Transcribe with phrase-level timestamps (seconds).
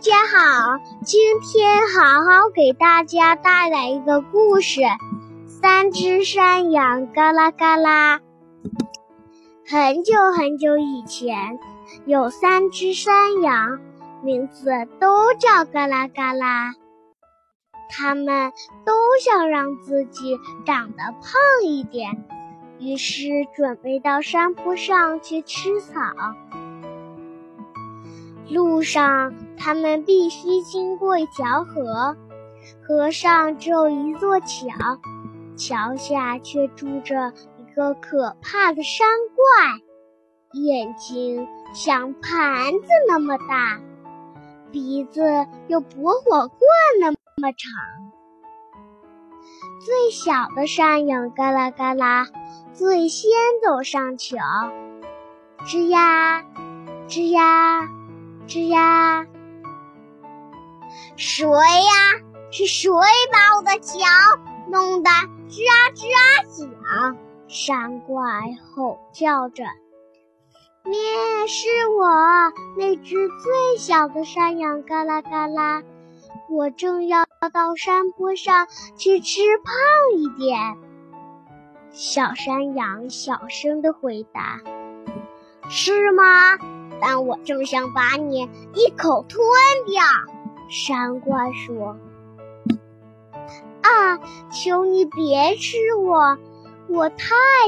[0.00, 4.80] 家好，今天好好给大家带来一个故事：
[5.46, 8.20] 三只山羊嘎啦嘎啦。
[9.68, 11.58] 很久很久以前，
[12.06, 13.78] 有三只山羊，
[14.22, 16.72] 名字都叫嘎啦嘎啦。
[17.90, 18.52] 它们
[18.86, 21.22] 都想让自己长得胖
[21.62, 22.24] 一点，
[22.78, 25.94] 于是准备到山坡上去吃草。
[28.50, 32.16] 路上，他们必须经过一条河，
[32.86, 34.68] 河上只有一座桥，
[35.56, 39.78] 桥下却住着一个可怕的山怪，
[40.60, 43.80] 眼睛像盘子那么大，
[44.72, 45.22] 鼻子
[45.68, 46.58] 有拨火棍
[47.00, 47.70] 那么长。
[49.84, 52.26] 最小的山羊嘎啦嘎啦，
[52.74, 53.30] 最先
[53.62, 54.36] 走上桥，
[55.64, 56.44] 吱呀，
[57.08, 57.59] 吱呀。
[58.50, 59.26] 吱呀，
[61.16, 61.92] 谁呀？
[62.50, 62.90] 是谁
[63.32, 64.04] 把我的桥
[64.66, 65.10] 弄得
[65.48, 66.18] 吱啊吱啊
[66.50, 67.16] 响？
[67.46, 68.18] 山怪
[68.74, 69.62] 吼叫着。
[70.82, 70.98] 咩，
[71.46, 72.08] 是我
[72.76, 75.84] 那只最小的山羊，嘎啦嘎啦。
[76.48, 80.76] 我正要到山坡上去吃胖一点。
[81.92, 84.58] 小山羊小声的回答
[85.70, 86.58] ：“是吗？”
[87.00, 89.40] 但我正想把你一口吞
[89.86, 90.02] 掉，
[90.68, 91.96] 山怪说
[93.82, 94.18] ：“啊，
[94.52, 96.38] 求你别吃我，
[96.88, 97.26] 我太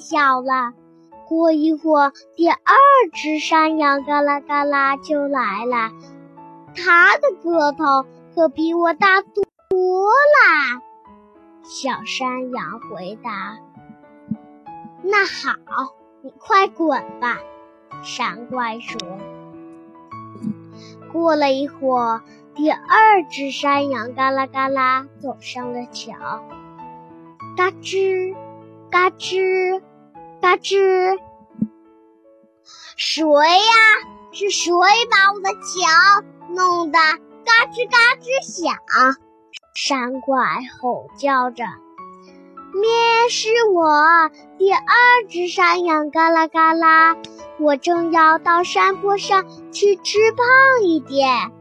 [0.00, 0.72] 小了。”
[1.26, 2.58] 过一会儿，第二
[3.14, 5.90] 只山羊嘎啦嘎啦就来了，
[6.76, 10.82] 它的个头可比我大多了。
[11.62, 13.56] 小山羊回答
[15.02, 17.38] ：“那好，你快滚吧。”
[18.04, 18.98] 山怪说
[21.12, 22.22] ：“过了一会儿，
[22.54, 26.14] 第二只山羊嘎啦嘎啦走上了桥。
[27.56, 28.36] 嘎吱，
[28.90, 29.80] 嘎吱，
[30.40, 31.18] 嘎吱，
[32.96, 33.72] 谁呀？
[34.32, 34.72] 是谁
[35.10, 38.76] 把我的桥弄得嘎吱嘎吱响？”
[39.74, 40.38] 山怪
[40.80, 41.64] 吼叫着。
[42.74, 42.90] 咩，
[43.30, 44.82] 是我，第二
[45.28, 47.16] 只山羊嘎啦嘎啦。
[47.60, 50.44] 我正要到山坡上去吃胖
[50.82, 51.52] 一点。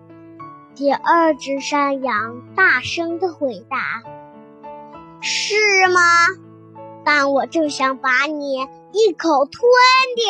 [0.74, 4.02] 第二只山羊大声的回答
[5.22, 5.54] ：“是
[5.94, 6.02] 吗？
[7.06, 8.56] 但我正想把你
[8.92, 9.62] 一口吞
[10.16, 10.26] 掉。”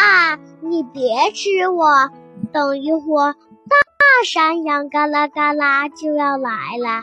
[0.00, 2.10] 啊，你别吃我！
[2.52, 3.34] 等一会儿。
[4.16, 7.02] 大山羊嘎啦嘎啦就要来了，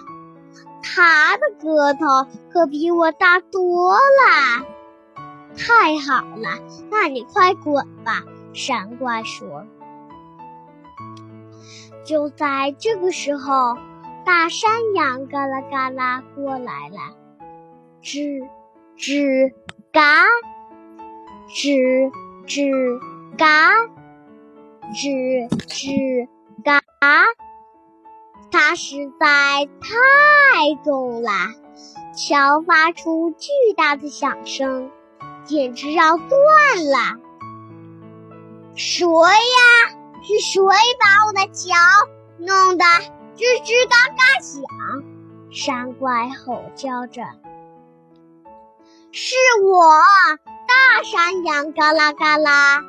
[0.82, 2.06] 它的个头
[2.50, 4.66] 可比我大多了。
[5.58, 6.58] 太好了，
[6.90, 8.24] 那你快滚吧！
[8.54, 9.66] 山怪说。
[12.06, 13.78] 就在这个时候，
[14.24, 17.14] 大山羊嘎啦嘎啦过来了，
[18.02, 18.48] 吱
[18.98, 19.52] 吱
[19.92, 20.24] 嘎，
[21.50, 22.10] 吱
[22.48, 23.02] 吱
[23.38, 23.74] 嘎，
[24.94, 26.30] 吱吱。
[26.63, 26.81] 嘎！
[28.51, 31.31] 它实在太重了，
[32.16, 34.91] 桥发出巨大的响声，
[35.45, 36.29] 简直要断
[36.85, 37.17] 了。
[38.75, 39.97] 谁呀？
[40.23, 40.62] 是谁
[41.00, 41.73] 把我的桥
[42.38, 42.85] 弄得
[43.35, 44.62] 吱吱嘎嘎响？
[45.51, 47.23] 山怪吼叫着
[49.12, 49.81] ：“是我，
[50.68, 52.83] 大山羊！”嘎啦嘎啦。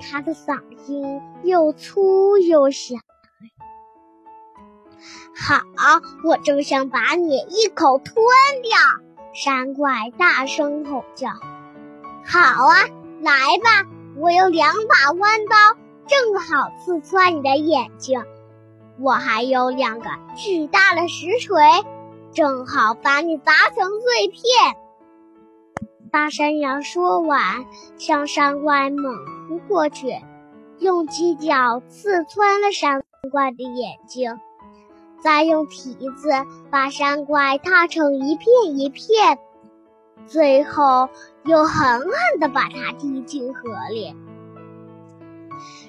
[0.00, 2.98] 他的嗓音又粗又响。
[5.36, 5.62] 好，
[6.24, 8.16] 我正想把你一口吞
[8.62, 8.76] 掉。
[9.32, 11.30] 山怪大声吼叫。
[12.24, 12.74] 好啊，
[13.20, 15.56] 来吧，我有两把弯刀，
[16.06, 18.24] 正好刺穿你的眼睛。
[19.00, 21.62] 我还有两个巨大的石锤，
[22.32, 24.76] 正好把你砸成碎片。
[26.10, 27.66] 大山羊说完，
[27.98, 29.14] 向山怪猛
[29.48, 30.14] 扑过去，
[30.78, 34.38] 用犄角刺穿了山怪的眼睛，
[35.20, 36.30] 再用蹄子
[36.70, 39.38] 把山怪踏成一片一片，
[40.26, 41.08] 最后
[41.44, 42.10] 又狠狠
[42.40, 44.14] 地把它踢进河里。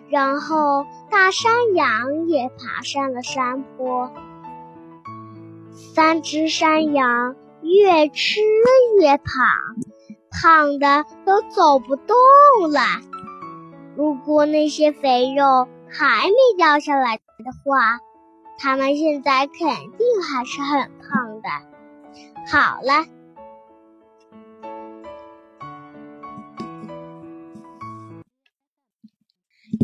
[0.10, 4.12] 然后，大山羊也爬上了山坡。
[5.72, 8.42] 三只山羊越吃
[9.00, 9.26] 越胖。
[10.32, 12.16] 胖的都走不动
[12.72, 12.82] 了。
[13.96, 17.24] 如果那些肥肉还没掉下来的
[17.64, 18.00] 话，
[18.58, 21.50] 他们现在肯定还是很胖的。
[22.52, 23.06] 好了，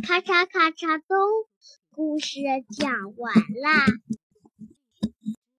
[0.08, 1.18] 咔嚓咔嚓咚，
[1.94, 2.40] 故事
[2.78, 3.86] 讲完啦。